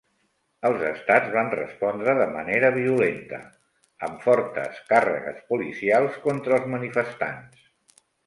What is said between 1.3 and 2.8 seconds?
van respondre de manera